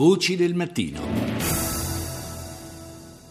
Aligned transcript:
Voci 0.00 0.34
del 0.34 0.54
mattino. 0.54 0.98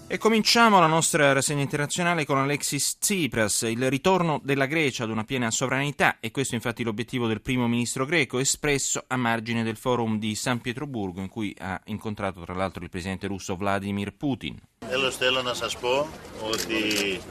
E 0.06 0.18
cominciamo 0.20 0.80
la 0.80 0.86
nostra 0.86 1.34
rassegna 1.34 1.64
internazionale 1.64 2.26
con 2.26 2.38
Alexis 2.38 3.00
Tsipras, 3.00 3.64
il 3.64 3.90
ritorno 3.90 4.40
della 4.44 4.68
Grecia 4.68 5.04
ad 5.04 5.10
una 5.10 5.24
piena 5.24 5.50
sovranità 5.50 6.20
e 6.20 6.30
questo 6.30 6.54
infatti 6.54 6.84
l'obiettivo 6.84 7.26
del 7.26 7.42
primo 7.42 7.68
ministro 7.68 8.06
greco 8.06 8.38
espresso 8.38 9.04
a 9.08 9.18
margine 9.18 9.64
del 9.64 9.78
forum 9.78 10.20
di 10.20 10.36
San 10.36 10.62
Pietroburgo 10.62 11.22
in 11.22 11.30
cui 11.30 11.56
ha 11.58 11.82
incontrato 11.86 12.42
tra 12.42 12.54
l'altro 12.54 12.84
il 12.84 12.92
presidente 12.92 13.26
russo 13.26 13.56
Vladimir 13.56 14.14
Putin. 14.14 14.56
Τέλος 14.89 15.17
θέλω 15.17 15.43
να 15.43 15.55
σας 15.55 15.77
πω 15.77 16.09
ότι 16.51 16.75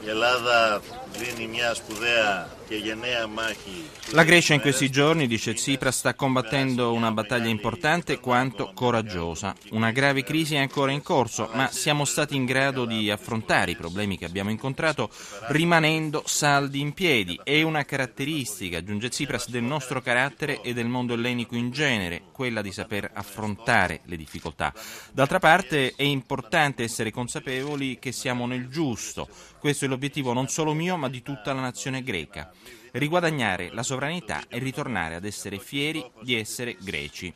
η 0.04 0.08
Ελλάδα 0.08 0.82
δίνει 1.12 1.46
μια 1.46 1.74
σπουδαία 1.74 2.48
και 2.68 2.74
γενναία 2.74 3.26
μάχη. 3.26 3.84
La 4.12 4.24
Grecia 4.24 4.54
in 4.54 4.60
questi 4.60 4.90
giorni, 4.90 5.26
dice 5.26 5.54
Tsipras, 5.54 5.96
sta 5.96 6.14
combattendo 6.14 6.92
una 6.92 7.10
battaglia 7.10 7.48
importante 7.48 8.18
quanto 8.20 8.72
coraggiosa. 8.74 9.54
Una 9.70 9.90
grave 9.90 10.22
crisi 10.22 10.54
è 10.54 10.58
ancora 10.58 10.92
in 10.92 11.02
corso, 11.02 11.50
ma 11.52 11.68
siamo 11.68 12.04
stati 12.04 12.34
in 12.36 12.44
grado 12.44 12.84
di 12.84 13.10
affrontare 13.10 13.72
i 13.72 13.76
problemi 13.76 14.18
che 14.18 14.24
abbiamo 14.24 14.50
incontrato 14.50 15.10
rimanendo 15.48 16.22
saldi 16.26 16.80
in 16.80 16.92
piedi. 16.92 17.38
È 17.42 17.62
una 17.62 17.84
caratteristica, 17.84 18.78
aggiunge 18.78 19.08
Tsipras, 19.08 19.48
del 19.48 19.62
nostro 19.62 20.00
carattere 20.00 20.60
e 20.62 20.72
del 20.72 20.86
mondo 20.86 21.14
ellenico 21.14 21.54
in 21.56 21.70
genere, 21.70 22.22
quella 22.32 22.62
di 22.62 22.72
saper 22.72 23.10
affrontare 23.12 24.00
le 24.04 24.16
difficoltà. 24.16 24.72
D'altra 25.12 25.38
parte 25.38 25.92
è 25.96 26.02
importante 26.02 26.82
essere 26.82 27.10
consapevoli 27.10 27.37
consapevoli 27.38 28.00
che 28.00 28.10
siamo 28.10 28.44
nel 28.44 28.68
giusto. 28.68 29.28
Questo 29.60 29.84
è 29.84 29.88
l'obiettivo 29.88 30.32
non 30.32 30.48
solo 30.48 30.74
mio, 30.74 30.96
ma 30.96 31.08
di 31.08 31.22
tutta 31.22 31.52
la 31.52 31.60
nazione 31.60 32.02
greca. 32.02 32.52
Riguadagnare 32.90 33.70
la 33.72 33.84
sovranità 33.84 34.42
e 34.48 34.58
ritornare 34.58 35.14
ad 35.14 35.24
essere 35.24 35.60
fieri 35.60 36.04
di 36.22 36.34
essere 36.34 36.76
greci. 36.80 37.32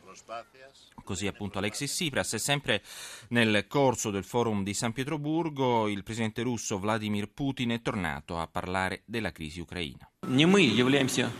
Così 1.03 1.25
appunto 1.25 1.57
Alexis 1.57 1.91
Tsipras 1.91 2.33
e 2.33 2.39
sempre 2.39 2.83
nel 3.29 3.65
corso 3.67 4.11
del 4.11 4.25
forum 4.25 4.63
di 4.63 4.73
San 4.73 4.91
Pietroburgo 4.91 5.87
il 5.87 6.03
presidente 6.03 6.43
russo 6.43 6.77
Vladimir 6.77 7.31
Putin 7.31 7.69
è 7.71 7.81
tornato 7.81 8.37
a 8.37 8.47
parlare 8.47 9.01
della 9.05 9.31
crisi 9.31 9.59
ucraina. 9.59 10.07
Не 10.27 10.45
мы 10.45 10.61
являемся 10.61 11.31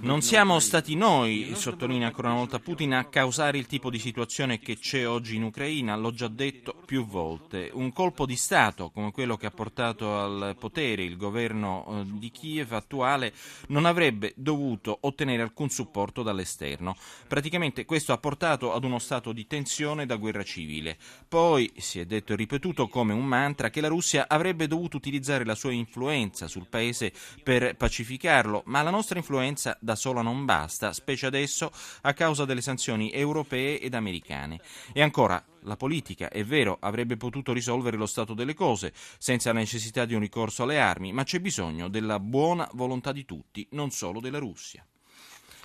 non 0.00 0.22
siamo 0.22 0.58
stati 0.58 0.96
noi, 0.96 1.52
sottolinea 1.54 2.08
ancora 2.08 2.28
una 2.28 2.38
volta 2.38 2.58
Putin, 2.58 2.94
a 2.94 3.04
causare 3.04 3.58
il 3.58 3.66
tipo 3.66 3.90
di 3.90 3.98
situazione 3.98 4.58
che 4.58 4.78
c'è 4.78 5.06
oggi 5.06 5.36
in 5.36 5.44
Ucraina, 5.44 5.94
l'ho 5.94 6.12
già 6.12 6.28
detto 6.28 6.74
più 6.84 7.06
volte. 7.06 7.70
Un 7.72 7.92
colpo 7.92 8.26
di 8.26 8.34
Stato 8.34 8.90
come 8.90 9.12
quello 9.12 9.36
che 9.36 9.46
ha 9.46 9.50
portato 9.50 10.18
al 10.18 10.56
potere 10.58 11.04
il 11.04 11.16
governo 11.16 11.86
eh, 11.88 12.18
di 12.18 12.30
Kiev 12.30 12.72
attuale 12.72 13.32
non 13.68 13.84
avrebbe 13.84 14.32
dovuto 14.34 14.96
ottenere 15.02 15.42
alcun 15.42 15.68
supporto 15.68 16.22
dall'esterno. 16.22 16.96
Praticamente 17.28 17.84
questo 17.84 18.12
ha 18.12 18.18
portato 18.18 18.72
ad 18.72 18.84
uno 18.84 18.98
stato 18.98 19.32
di 19.32 19.46
tensione 19.46 20.06
da 20.06 20.16
guerra 20.16 20.42
civile. 20.42 20.96
Poi 21.28 21.70
si 21.76 22.00
è 22.00 22.06
detto 22.06 22.32
e 22.32 22.36
ripetuto 22.36 22.88
come 22.88 23.12
un 23.12 23.24
mantra 23.24 23.70
che 23.70 23.80
la 23.80 23.88
Russia 23.88 24.26
avrebbe 24.28 24.61
avrebbe 24.62 24.68
dovuto 24.68 24.96
utilizzare 24.96 25.44
la 25.44 25.54
sua 25.54 25.72
influenza 25.72 26.46
sul 26.46 26.68
paese 26.68 27.12
per 27.42 27.76
pacificarlo, 27.76 28.62
ma 28.66 28.82
la 28.82 28.90
nostra 28.90 29.18
influenza 29.18 29.76
da 29.80 29.96
sola 29.96 30.22
non 30.22 30.44
basta, 30.44 30.92
specie 30.92 31.26
adesso 31.26 31.70
a 32.02 32.12
causa 32.12 32.44
delle 32.44 32.60
sanzioni 32.60 33.10
europee 33.12 33.80
ed 33.80 33.94
americane. 33.94 34.60
E 34.92 35.02
ancora, 35.02 35.42
la 35.62 35.76
politica, 35.76 36.28
è 36.28 36.44
vero, 36.44 36.76
avrebbe 36.80 37.16
potuto 37.16 37.52
risolvere 37.52 37.96
lo 37.96 38.06
stato 38.06 38.34
delle 38.34 38.54
cose 38.54 38.92
senza 39.18 39.52
la 39.52 39.58
necessità 39.58 40.04
di 40.04 40.14
un 40.14 40.20
ricorso 40.20 40.62
alle 40.62 40.80
armi, 40.80 41.12
ma 41.12 41.24
c'è 41.24 41.40
bisogno 41.40 41.88
della 41.88 42.20
buona 42.20 42.68
volontà 42.74 43.12
di 43.12 43.24
tutti, 43.24 43.66
non 43.70 43.90
solo 43.90 44.20
della 44.20 44.38
Russia. 44.38 44.84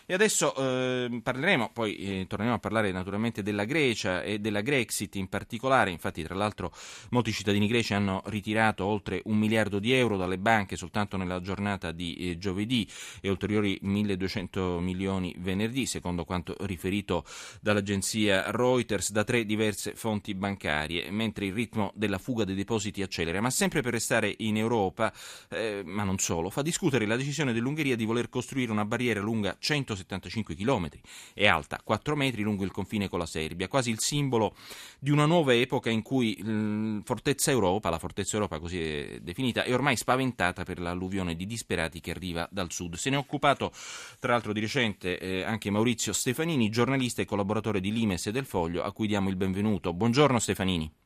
E 0.10 0.14
adesso 0.14 0.56
eh, 0.56 1.20
parleremo, 1.22 1.72
poi 1.74 1.98
eh, 1.98 2.28
torneremo 2.30 2.56
a 2.56 2.60
parlare 2.60 2.94
naturalmente 2.94 3.44
della 3.44 3.66
Grecia 3.66 4.24
e 4.24 4.40
della 4.40 4.62
Grexit 4.62 5.16
in 5.16 5.28
particolare. 5.28 5.92
Infatti, 5.92 6.24
tra 6.24 6.34
l'altro, 6.34 6.72
molti 7.10 7.34
cittadini 7.34 7.68
greci 7.68 7.94
hanno 7.94 8.22
ritirato 8.28 8.86
oltre 8.86 9.22
un 9.26 9.38
miliardo 9.38 9.80
di 9.80 9.92
euro 9.92 10.16
dalle 10.16 10.38
banche 10.38 10.78
soltanto 10.78 11.18
nella 11.18 11.42
giornata 11.42 11.92
di 11.92 12.16
eh, 12.16 12.38
giovedì 12.38 12.88
e 13.20 13.30
ulteriori 13.30 13.80
1200 13.82 14.80
milioni 14.80 15.36
venerdì, 15.40 15.86
secondo 15.86 16.24
quanto 16.24 16.56
riferito 16.62 17.26
dall'agenzia 17.60 18.50
Reuters 18.52 19.12
da 19.12 19.26
tre 19.26 19.44
diverse 19.44 19.94
fonti 19.94 20.34
bancarie, 20.36 21.12
mentre 21.12 21.48
il 21.48 21.54
ritmo 21.54 21.92
della 21.96 22.18
fuga 22.18 22.46
dei 22.46 22.56
depositi 22.56 23.02
accelera. 23.02 23.42
Ma 23.42 23.50
sempre 23.50 23.82
per 23.82 23.92
restare 23.92 24.34
in 24.38 24.56
Europa, 24.56 25.12
eh, 25.50 25.82
ma 25.84 26.06
non 26.06 26.18
solo, 26.18 26.50
fa 26.50 26.62
discutere 26.62 27.06
la 27.06 27.18
decisione 27.18 27.52
dell'Ungheria 27.52 27.98
di 27.98 28.06
voler 28.06 28.30
costruire 28.30 28.72
una 28.72 28.86
barriera 28.86 29.20
lunga 29.20 29.58
100 29.60 29.96
175 29.98 30.56
km 30.56 30.90
e 31.34 31.48
alta 31.48 31.80
4 31.84 32.16
metri 32.16 32.42
lungo 32.44 32.64
il 32.64 32.72
confine 32.72 33.10
con 33.10 33.20
la 33.20 33.26
Serbia, 33.26 33.68
quasi 33.68 33.90
il 33.90 34.00
simbolo 34.00 34.56
di 35.00 35.12
una 35.12 35.26
nuova 35.26 35.54
epoca 35.54 35.90
in 35.90 36.02
cui 36.02 36.40
mm, 36.42 37.00
Fortezza 37.02 37.52
Europa, 37.52 37.90
la 37.90 38.00
Fortezza 38.00 38.36
Europa 38.36 38.60
così 38.60 38.82
è 38.82 39.20
definita, 39.22 39.64
è 39.64 39.74
ormai 39.74 39.96
spaventata 39.96 40.64
per 40.64 40.80
l'alluvione 40.80 41.36
di 41.36 41.46
disperati 41.46 42.00
che 42.00 42.12
arriva 42.12 42.48
dal 42.52 42.72
sud. 42.72 42.96
Se 42.96 43.10
ne 43.10 43.16
è 43.16 43.20
occupato 43.20 43.72
tra 44.20 44.32
l'altro 44.32 44.54
di 44.54 44.60
recente 44.60 45.20
eh, 45.20 45.44
anche 45.44 45.70
Maurizio 45.70 46.14
Stefanini, 46.14 46.70
giornalista 46.70 47.22
e 47.22 47.26
collaboratore 47.26 47.80
di 47.80 47.92
Limes 47.92 48.28
e 48.28 48.32
del 48.32 48.46
Foglio, 48.46 48.84
a 48.84 48.92
cui 48.92 49.08
diamo 49.08 49.30
il 49.30 49.36
benvenuto. 49.36 49.94
Buongiorno 49.94 50.40
Stefanini. 50.40 50.97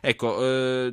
Ecco, 0.00 0.44
eh, 0.44 0.92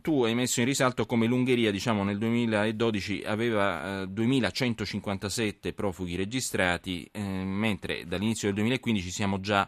tu 0.00 0.24
hai 0.24 0.34
messo 0.34 0.60
in 0.60 0.66
risalto 0.66 1.06
come 1.06 1.26
l'Ungheria 1.26 1.70
diciamo, 1.70 2.04
nel 2.04 2.18
2012 2.18 3.22
aveva 3.24 4.02
eh, 4.02 4.06
2157 4.08 5.72
profughi 5.72 6.16
registrati, 6.16 7.08
eh, 7.12 7.20
mentre 7.20 8.04
dall'inizio 8.06 8.48
del 8.48 8.56
2015 8.56 9.10
siamo 9.10 9.40
già 9.40 9.66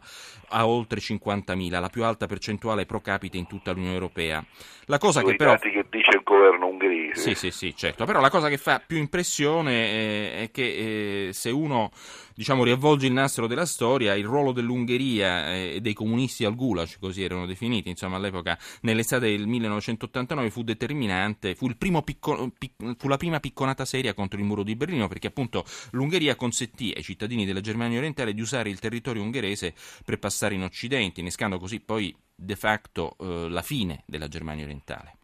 a 0.49 0.67
oltre 0.67 1.01
50.000, 1.01 1.81
la 1.81 1.89
più 1.89 2.05
alta 2.05 2.27
percentuale 2.27 2.87
pro 2.87 3.01
capite 3.01 3.37
in 3.37 3.47
tutta 3.47 3.73
l'Unione 3.73 3.95
Europea. 3.95 4.45
La 4.87 4.99
cosa 4.99 5.23
che 5.23 5.35
però... 5.35 5.57
che 5.59 5.85
dice 5.91 6.11
il 6.17 6.23
governo 6.23 6.69
ungherese. 6.69 7.21
Sì, 7.21 7.35
sì, 7.35 7.51
sì, 7.51 7.75
certo. 7.75 8.05
Però 8.05 8.21
la 8.21 8.31
cosa 8.31 8.49
che 8.49 8.57
fa 8.57 8.81
più 8.85 8.99
impressione 8.99 9.73
eh, 9.73 10.43
è 10.45 10.51
che 10.53 11.29
eh, 11.29 11.33
se 11.33 11.51
uno 11.51 11.91
diciamo, 12.37 12.65
riavvolge 12.65 13.07
il 13.07 13.13
nastro 13.13 13.47
della 13.47 13.65
storia, 13.65 14.15
il 14.15 14.25
ruolo 14.25 14.53
dell'Ungheria 14.53 15.55
eh, 15.55 15.75
e 15.77 15.81
dei 15.81 15.95
comunisti 15.95 16.45
al 16.45 16.55
Gulag, 16.55 16.99
così 17.01 17.23
erano 17.23 17.47
definiti, 17.47 17.89
insomma, 17.89 18.17
all'epoca, 18.17 18.59
nell'estate 18.83 19.31
del 19.31 19.47
1989 19.47 20.51
fu 20.51 20.63
determinante, 20.63 21.55
fu, 21.55 21.75
picco, 21.77 22.53
pic, 22.57 22.73
fu, 22.99 23.09
la 23.09 23.17
prima 23.17 23.41
picconata 23.41 23.85
seria 23.87 24.13
contro 24.13 24.39
il 24.39 24.45
muro 24.45 24.63
di 24.63 24.77
Berlino, 24.77 25.09
perché 25.09 25.29
appunto 25.29 25.65
l'Ungheria 25.93 26.37
consentì 26.37 26.93
ai 26.95 27.03
cittadini 27.03 27.47
della 27.47 27.61
Germania 27.61 27.97
orientale 27.97 28.35
di 28.35 28.41
usare 28.43 28.69
il 28.69 28.79
territorio 28.79 29.23
ungherese 29.23 29.75
per 30.05 30.19
passare 30.19 30.55
in 30.55 30.63
Occidente, 30.63 31.21
innescando 31.21 31.59
così 31.59 31.81
poi 31.81 32.15
de 32.35 32.57
facto 32.57 33.17
eh, 33.19 33.49
la 33.49 33.63
fine 33.63 34.03
della 34.07 34.29
Germania 34.29 34.65
orientale 34.65 35.17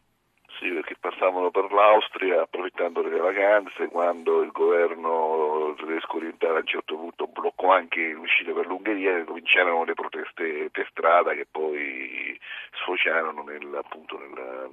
passavano 1.13 1.51
per 1.51 1.71
l'Austria 1.71 2.41
approfittando 2.41 3.01
delle 3.01 3.19
vacanze 3.19 3.87
quando 3.87 4.41
il 4.41 4.51
governo 4.51 5.73
tedesco 5.77 6.17
orientale 6.17 6.57
a 6.57 6.59
un 6.59 6.65
certo 6.65 6.95
punto 6.95 7.27
bloccò 7.27 7.71
anche 7.71 8.01
l'uscita 8.09 8.51
per 8.51 8.65
l'Ungheria 8.65 9.17
e 9.17 9.23
cominciarono 9.23 9.83
le 9.85 9.93
proteste 9.93 10.69
per 10.71 10.87
strada 10.89 11.33
che 11.33 11.45
poi 11.49 12.37
sfociarono 12.81 13.43
nel, 13.43 13.73
appunto 13.75 14.17
nella, 14.17 14.69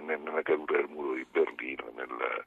nella 0.00 0.42
caduta 0.42 0.76
del 0.76 0.88
muro 0.88 1.14
di 1.14 1.26
Berlino. 1.30 1.90
Nel, 1.96 2.44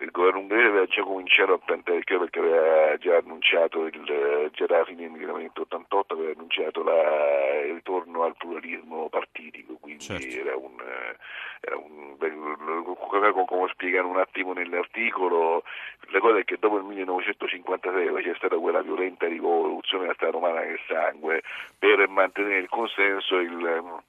il 0.00 0.10
governo 0.10 0.40
ungherese 0.40 0.68
aveva 0.68 0.86
già 0.86 1.02
cominciato 1.02 1.52
a 1.54 1.74
il 1.74 1.82
perché 2.04 2.38
aveva 2.38 2.96
già 2.98 3.16
annunciato 3.16 3.86
il, 3.86 4.50
già 4.52 4.66
dalla 4.66 4.84
fine 4.84 5.02
del 5.02 5.10
1988 5.10 6.14
aveva 6.14 6.32
annunciato 6.32 6.82
la, 6.82 7.60
il 7.64 7.74
ritorno 7.74 8.22
al 8.22 8.36
pluralismo 8.36 9.08
partitico, 9.08 9.76
quindi 9.80 10.04
certo. 10.04 10.26
era 10.26 10.56
un 10.56 10.77
come 13.44 13.68
spiegano 13.72 14.08
un 14.08 14.18
attimo 14.18 14.52
nell'articolo, 14.52 15.62
la 16.10 16.18
cosa 16.20 16.38
è 16.38 16.44
che 16.44 16.56
dopo 16.58 16.78
il 16.78 16.84
1956 16.84 18.22
c'è 18.22 18.34
stata 18.36 18.56
quella 18.56 18.82
violenta 18.82 19.26
rivoluzione 19.26 20.02
della 20.02 20.14
strada 20.14 20.32
romana 20.32 20.60
nel 20.60 20.80
sangue, 20.86 21.42
per 21.78 22.08
mantenere 22.08 22.58
il 22.58 22.68
consenso 22.68 23.38
il 23.38 24.02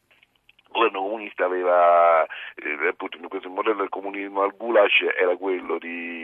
il 0.69 0.75
governo 0.75 1.01
comunista 1.01 1.45
aveva 1.45 2.25
eh, 2.61 2.87
appunto 2.87 3.17
questo 3.27 3.49
modello 3.49 3.79
del 3.79 3.89
comunismo 3.89 4.41
al 4.41 4.55
Gulag 4.55 4.89
era 5.17 5.35
quello 5.35 5.77
di 5.77 6.19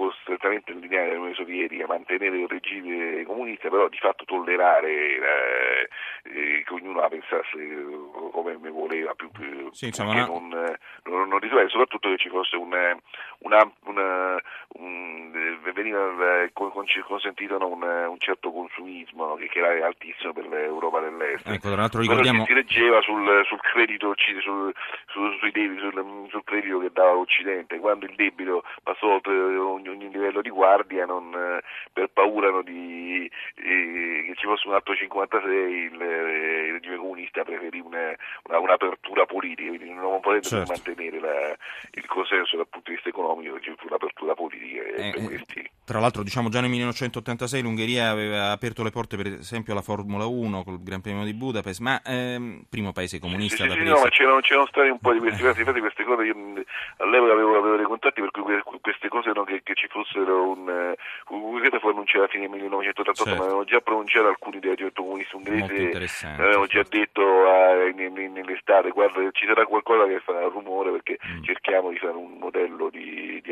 fosse 0.00 0.18
strettamente 0.22 0.72
in 0.72 0.80
linea 0.80 1.04
dell'Unione 1.04 1.34
Sovietica, 1.34 1.86
mantenere 1.86 2.38
il 2.38 2.48
regime 2.48 3.22
comunista, 3.24 3.68
però 3.68 3.88
di 3.88 3.98
fatto 3.98 4.24
tollerare 4.24 4.90
eh, 4.90 5.88
eh, 6.24 6.62
che 6.64 6.72
ognuno 6.72 7.00
la 7.00 7.08
pensasse 7.08 7.58
come 8.32 8.56
voleva, 8.56 9.14
più, 9.14 9.30
più 9.30 9.68
sì, 9.72 9.86
insomma, 9.86 10.14
no. 10.14 10.26
non, 10.26 10.48
non, 11.04 11.28
non 11.28 11.38
risolvere, 11.38 11.68
soprattutto 11.68 12.08
che 12.08 12.16
ci 12.16 12.28
fosse 12.28 12.56
un, 12.56 12.72
una, 13.38 13.72
una, 13.84 14.40
un, 14.68 14.69
veniva 15.74 16.42
eh, 16.42 16.50
consentito 16.52 17.56
un, 17.56 17.82
un, 17.82 18.18
certo 18.18 18.50
consumismo 18.50 19.34
che, 19.36 19.50
era 19.52 19.86
altissimo 19.86 20.32
per 20.32 20.46
l'Europa 20.46 21.00
dell'Est. 21.00 21.46
Ecco, 21.46 21.68
tra 21.68 21.76
l'altro 21.76 22.00
ricordiamo... 22.00 22.44
si 22.44 22.52
reggeva 22.52 23.00
sul, 23.02 23.42
sul 23.46 23.60
credito 23.60 24.14
sul, 24.40 24.72
sul, 25.08 25.38
sul, 26.30 26.44
credito 26.44 26.78
che 26.78 26.90
dava 26.92 27.12
l'Occidente, 27.12 27.78
quando 27.78 28.06
il 28.06 28.14
debito 28.14 28.64
passò 28.82 29.14
oltre 29.14 29.32
ogni, 29.56 29.88
ogni 29.88 30.10
livello 30.10 30.40
di 30.40 30.50
guardia 30.50 31.04
non, 31.06 31.60
per 31.92 32.08
paura 32.12 32.50
no, 32.50 32.62
di, 32.62 33.30
eh, 33.56 34.24
che 34.26 34.34
ci 34.36 34.46
fosse 34.46 34.68
un 34.68 34.74
atto 34.74 34.94
56 34.94 35.50
il, 35.50 36.00
eh, 36.00 36.66
il 36.66 36.72
regime 36.72 36.96
comunista 36.96 37.44
preferì 37.44 37.80
una, 37.80 38.14
una, 38.44 38.58
un'apertura 38.58 39.26
politica, 39.26 39.68
quindi 39.68 39.92
non 39.92 40.20
potendo 40.20 40.48
certo. 40.48 40.72
mantenere 40.72 41.19
la, 41.20 41.56
il 41.92 42.06
consenso 42.06 42.56
dal 42.56 42.68
punto 42.68 42.90
di 42.90 42.94
vista 42.96 43.08
economico, 43.08 43.60
ci 43.60 43.72
fu 43.76 43.86
un'apertura 43.86 44.34
politica. 44.34 44.82
Eh, 44.82 45.08
eh, 45.08 45.70
tra 45.90 45.98
l'altro 45.98 46.22
diciamo 46.22 46.50
già 46.50 46.60
nel 46.60 46.70
1986 46.70 47.62
l'Ungheria 47.62 48.10
aveva 48.10 48.52
aperto 48.52 48.84
le 48.84 48.90
porte 48.90 49.16
per 49.16 49.26
esempio 49.26 49.72
alla 49.72 49.82
Formula 49.82 50.24
1 50.24 50.62
col 50.62 50.80
Gran 50.84 51.00
Premio 51.00 51.24
di 51.24 51.34
Budapest, 51.34 51.80
ma 51.80 52.00
ehm, 52.04 52.62
primo 52.70 52.92
paese 52.92 53.18
comunista 53.18 53.64
sì, 53.64 53.70
sì, 53.70 53.76
sì, 53.76 53.82
no, 53.82 53.98
ma 53.98 54.08
c'erano, 54.08 54.38
c'erano 54.38 54.66
stati 54.68 54.88
un 54.88 55.00
po' 55.00 55.12
di 55.12 55.18
questi 55.18 55.42
casi, 55.42 55.58
infatti 55.58 55.80
queste 55.80 56.04
cose 56.04 56.22
io 56.22 56.34
all'epoca 56.98 57.32
avevo, 57.32 57.58
avevo 57.58 57.74
dei 57.74 57.84
contatti 57.86 58.20
per 58.20 58.30
cui 58.30 58.44
queste 58.80 59.08
cose 59.08 59.32
no, 59.34 59.42
che, 59.42 59.62
che, 59.64 59.74
ci 59.74 59.88
fossero 59.88 60.50
un, 60.50 60.94
un 61.30 61.78
fu 61.80 61.88
annunciato 61.88 62.24
a 62.24 62.28
fine 62.28 62.46
1988 62.46 63.24
certo. 63.24 63.34
ma 63.34 63.44
avevano 63.46 63.64
già 63.64 63.80
pronunciato 63.80 64.28
alcuni 64.28 64.60
dei 64.60 64.76
dirigenti 64.76 65.02
comunisti 65.02 65.34
inglesi 65.34 66.22
avevano 66.22 66.66
già 66.66 66.84
detto 66.88 67.20
eh, 67.20 67.92
nell'estate 67.96 68.90
guarda 68.90 69.28
ci 69.32 69.44
sarà 69.44 69.66
qualcosa 69.66 70.06
che 70.06 70.20
fa 70.20 70.38
rumore 70.46 70.92
perché 70.92 71.18
mm. 71.18 71.42
cerchiamo 71.42 71.90
di 71.90 71.98
fare 71.98 72.14
un 72.14 72.38
modello 72.38 72.90
di, 72.90 73.40
di. 73.42 73.49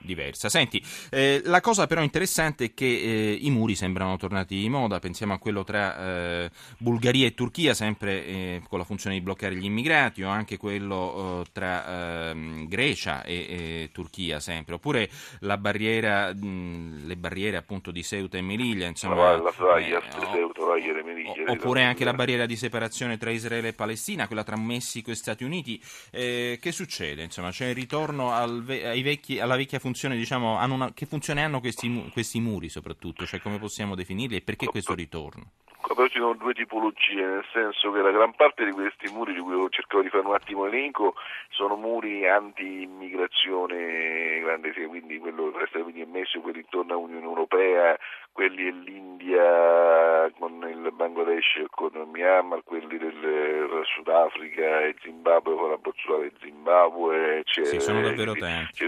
Diversa 0.00 0.48
senti 0.48 0.82
eh, 1.10 1.40
la 1.44 1.60
cosa 1.60 1.86
però 1.86 2.02
interessante 2.02 2.66
è 2.66 2.74
che 2.74 2.86
eh, 2.86 3.38
i 3.40 3.50
muri 3.50 3.74
sembrano 3.74 4.16
tornati 4.16 4.64
in 4.64 4.72
moda 4.72 4.98
pensiamo 4.98 5.32
a 5.32 5.38
quello 5.38 5.64
tra 5.64 5.98
eh, 5.98 6.50
Bulgaria 6.78 7.26
e 7.26 7.34
Turchia 7.34 7.74
sempre 7.74 8.24
eh, 8.24 8.62
con 8.68 8.78
la 8.78 8.84
funzione 8.84 9.16
di 9.16 9.22
bloccare 9.22 9.54
gli 9.54 9.64
immigrati 9.64 10.22
o 10.22 10.28
anche 10.28 10.56
quello 10.56 11.42
eh, 11.42 11.50
tra 11.52 12.30
ehm, 12.30 12.68
Grecia 12.68 13.22
e, 13.22 13.34
e, 13.34 13.90
Turchia 13.92 14.40
sempre 14.40 14.74
oppure 14.74 15.08
la 15.40 15.56
barriera 15.56 16.32
mh, 16.34 17.06
le 17.06 17.16
barriere 17.16 17.56
appunto 17.56 17.90
di 17.90 18.02
Ceuta 18.02 18.38
e 18.38 18.42
Melilla 18.42 18.86
insomma, 18.86 19.14
la, 19.14 19.36
la 19.36 19.52
Fraglia, 19.52 20.00
Ceuta, 20.00 20.62
Fraglia, 20.62 21.02
Melilla, 21.02 21.50
oppure 21.50 21.82
anche 21.82 22.04
la 22.04 22.12
barriera 22.12 22.46
di 22.46 22.56
separazione 22.56 23.16
tra 23.16 23.30
Israele 23.30 23.68
e 23.68 23.72
Palestina, 23.72 24.26
quella 24.26 24.44
tra 24.44 24.56
Messico 24.56 25.10
e 25.10 25.14
Stati 25.14 25.44
Uniti. 25.44 25.80
Eh, 26.10 26.58
che 26.60 26.72
succede? 26.72 27.22
Insomma, 27.22 27.50
c'è 27.50 27.66
il 27.66 27.74
ritorno 27.74 28.32
al 28.32 28.62
ve- 28.62 29.00
vecchi, 29.02 29.40
alla 29.40 29.56
vecchia 29.56 29.78
funzione, 29.78 29.99
diciamo, 30.08 30.62
una, 30.64 30.92
che 30.92 31.06
funzione 31.06 31.42
hanno 31.42 31.60
questi, 31.60 32.10
questi 32.12 32.40
muri 32.40 32.68
soprattutto? 32.68 33.26
Cioè, 33.26 33.40
come 33.40 33.58
possiamo 33.58 33.94
definirli 33.94 34.36
e 34.36 34.42
perché 34.42 34.66
questo 34.66 34.94
ritorno? 34.94 35.50
Però 35.94 36.06
ci 36.06 36.18
sono 36.18 36.34
due 36.34 36.54
tipologie, 36.54 37.24
nel 37.24 37.44
senso 37.52 37.90
che 37.90 38.00
la 38.00 38.10
gran 38.10 38.34
parte 38.34 38.64
di 38.64 38.70
questi 38.70 39.10
muri, 39.12 39.34
di 39.34 39.40
cui 39.40 39.54
ho 39.54 39.68
cercato 39.68 40.02
di 40.02 40.08
fare 40.08 40.26
un 40.26 40.34
attimo 40.34 40.66
elenco, 40.66 41.14
sono 41.48 41.74
muri 41.74 42.28
anti-immigrazione 42.28 44.38
grande, 44.40 44.72
quindi 44.86 45.18
quello 45.18 45.50
tra 45.50 45.66
Stati 45.66 45.82
Uniti 45.82 46.00
e 46.00 46.06
Messico, 46.06 46.42
quelli 46.42 46.60
intorno 46.60 46.94
all'Unione 46.94 47.24
Europea, 47.24 47.98
quelli 48.32 48.64
dell'India 48.64 50.30
con 50.38 50.66
il 50.68 50.92
Bangladesh 50.92 51.56
e 51.56 51.66
con 51.70 51.90
il 51.94 52.06
Myanmar, 52.06 52.62
quelli 52.64 52.96
del 52.96 53.82
Sudafrica 53.94 54.80
e 54.80 54.94
Zimbabwe 55.02 55.54
con 55.54 55.70
la 55.70 55.76
Botswana 55.76 56.24
e 56.24 56.32
Zimbabwe, 56.40 57.38
eccetera. 57.38 57.78
Sì, 57.78 57.80
sono 57.80 58.00
davvero 58.00 58.32
tanti. 58.34 58.86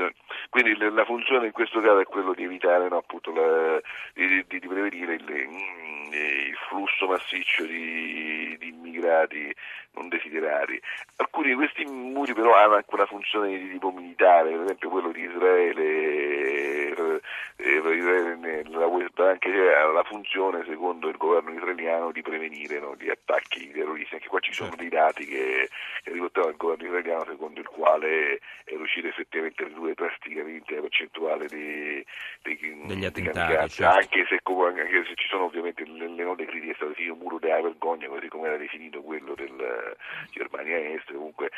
Quindi 0.53 0.77
la 0.77 1.07
funzione 1.07 1.47
in 1.47 1.53
questo 1.53 1.81
caso 1.81 2.01
è 2.01 2.05
quello 2.05 2.35
di 2.35 2.45
evitare 2.45 2.87
no, 2.87 2.99
appunto, 2.99 3.33
la, 3.33 3.81
di, 4.13 4.45
di, 4.47 4.59
di, 4.59 4.69
prevenire 4.69 5.15
il, 5.15 5.27
il, 5.31 6.55
flusso 6.69 7.07
massiccio 7.07 7.65
di, 7.65 8.55
di 8.59 8.69
immigrati 8.69 9.51
non 9.93 10.11
desiderati. 10.11 10.79
Alcuni 11.17 11.49
di 11.49 11.55
questi 11.55 11.87
muri 11.87 12.35
però 12.35 12.55
hanno 12.55 12.75
anche 12.75 12.95
una 12.95 13.07
funzione 13.07 13.57
di 13.57 13.71
tipo 13.71 13.93
militare, 13.93 14.51
per 14.51 14.61
esempio 14.65 14.91
quello 14.91 15.11
di 15.11 15.23
Israele, 15.23 15.83
eh, 17.57 17.81
Bank 19.32 19.46
ha 19.46 19.87
la 19.87 20.05
funzione, 20.05 20.64
secondo 20.67 21.08
il 21.08 21.17
governo 21.17 21.52
israeliano, 21.52 22.12
di 22.12 22.23
prevenire 22.23 22.79
no, 22.79 22.94
gli 22.99 23.08
attacchi 23.08 23.70
terroristi. 23.70 24.14
Anche 24.14 24.29
qua 24.29 24.40
ci 24.40 24.52
sono 24.52 24.70
certo. 24.70 24.82
dei 24.82 24.90
dati 24.90 25.25
che, 25.25 25.69
che 26.02 26.12
riportava 26.12 26.50
il 26.50 26.56
governo 26.56 26.84
israeliano, 26.84 27.25
secondo 27.25 27.61
il 27.61 27.67
quale 27.67 28.40
è 28.64 28.76
riuscito 28.76 29.08
effettivamente 29.08 29.62
a 29.62 29.67
ridurre 29.67 29.94
drasticamente 29.94 30.75
la 30.75 30.81
percentuale 30.81 31.46
dei, 31.46 32.05
dei, 32.43 32.82
degli 32.84 33.05
attentati, 33.05 33.70
certo. 33.70 33.99
anche, 33.99 34.26
se, 34.29 34.40
anche, 34.44 35.05
se, 35.06 35.14
ci 35.14 35.29
sono 35.29 35.44
ovviamente 35.44 35.84
le, 35.87 36.08
le 36.08 36.25
note 36.25 36.44
critiche, 36.44 36.73
è 36.73 36.75
stato 36.75 36.90
definito 36.90 37.14
un 37.14 37.20
muro 37.20 37.38
della 37.38 37.61
vergogna, 37.61 38.08
così 38.08 38.29
come 38.29 38.49
era 38.49 38.56
definito 38.56 39.02
quello 39.02 39.34
del 39.34 39.96
Germania 40.31 40.76
Est, 40.76 41.12
comunque 41.12 41.50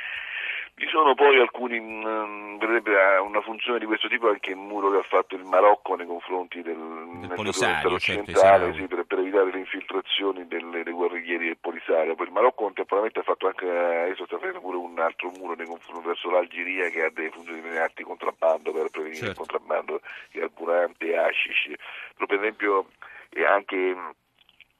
vi 0.77 0.89
sono 0.89 1.15
poi 1.15 1.39
alcuni, 1.39 1.79
mh, 1.79 2.59
vedrebbe 2.59 3.17
una 3.19 3.41
funzione 3.43 3.79
di 3.79 3.85
questo 3.85 4.09
tipo 4.09 4.29
anche 4.29 4.51
il 4.51 4.57
muro 4.57 4.91
che 4.91 4.99
ha 4.99 5.03
fatto 5.03 5.37
il 5.37 5.45
Marocco 5.45 5.95
nei 5.95 6.07
confronti 6.07 6.63
del, 6.63 6.77
del 7.21 7.33
Polisario, 7.33 7.97
certo, 8.01 8.73
sì, 8.73 8.87
per, 8.89 9.05
per, 9.05 9.21
evitare 9.21 9.53
le 9.53 9.59
infiltrazioni 9.59 10.49
delle, 10.49 10.83
dei 10.83 10.93
guerriglieri 10.93 11.47
del 11.47 11.59
Polisario. 11.61 12.17
Poi 12.17 12.27
il 12.27 12.33
Marocco 12.33 12.65
contemporaneamente 12.65 13.21
ha 13.21 13.23
fatto 13.23 13.47
anche, 13.47 13.69
adesso 13.69 14.27
sta 14.27 14.39
facendo 14.39 14.61
pure 14.61 14.77
un 14.77 14.99
altro 14.99 15.31
muro 15.39 15.55
nei 15.55 15.67
confronti 15.67 16.09
verso 16.09 16.31
l'Algeria 16.31 16.89
che 16.89 17.05
ha 17.05 17.11
delle 17.11 17.31
funzioni 17.31 17.61
di 17.61 17.77
atti 17.77 18.03
contrabbando 18.03 18.73
per 18.73 18.91
prevenire 18.91 19.27
certo. 19.27 19.31
il 19.43 19.47
contrabbando 19.47 20.01
di 20.33 20.41
carburante 20.41 21.07
e 21.07 21.17
hashish. 21.17 21.71
Però 22.15 22.27
per 22.27 22.39
esempio 22.39 22.89
anche 23.47 23.97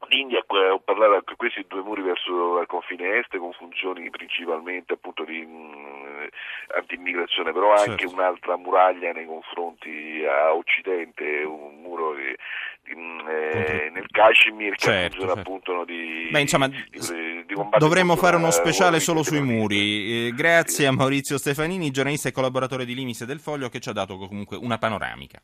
L'India 0.09 0.43
parlato 0.83 1.13
anche 1.13 1.35
questi 1.35 1.65
due 1.67 1.81
muri 1.81 2.01
verso 2.01 2.59
il 2.59 2.67
confine 2.67 3.19
est 3.19 3.35
con 3.37 3.51
funzioni 3.53 4.09
principalmente 4.09 4.93
appunto 4.93 5.23
di 5.23 5.45
mh, 5.45 6.29
anti-immigrazione, 6.77 7.51
però 7.51 7.71
anche 7.71 7.97
certo. 7.97 8.13
un'altra 8.13 8.57
muraglia 8.57 9.11
nei 9.11 9.25
confronti 9.25 10.23
a 10.25 10.53
occidente, 10.53 11.43
un 11.43 11.81
muro 11.81 12.13
che, 12.13 12.37
di, 12.83 12.91
eh, 12.91 13.89
nel 13.91 14.05
Kashmir 14.09 14.75
che 14.75 14.85
certo, 14.85 15.19
certo. 15.21 15.39
appunto 15.39 15.73
no, 15.73 15.85
di, 15.85 16.29
Beh, 16.31 16.41
insomma, 16.41 16.67
di, 16.67 16.83
di 16.89 16.99
dovremmo 17.77 18.15
fare 18.15 18.35
uno 18.35 18.51
speciale 18.51 18.99
solo 18.99 19.23
sui 19.23 19.41
muri. 19.41 20.27
Eh, 20.27 20.31
grazie 20.33 20.83
sì. 20.83 20.85
a 20.85 20.91
Maurizio 20.91 21.37
Stefanini, 21.37 21.91
giornalista 21.91 22.29
e 22.29 22.31
collaboratore 22.31 22.85
di 22.85 22.93
Limis 22.93 23.21
e 23.21 23.25
del 23.25 23.39
Foglio 23.39 23.69
che 23.69 23.79
ci 23.79 23.89
ha 23.89 23.93
dato 23.93 24.17
comunque 24.17 24.57
una 24.57 24.77
panoramica. 24.77 25.41